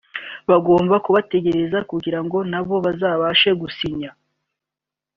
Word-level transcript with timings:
bagomba 0.49 0.95
kubategereza 1.05 1.79
kugira 1.91 2.19
ngo 2.25 2.37
nabo 2.51 2.75
bazabashe 2.85 3.49
gusinya 3.61 4.11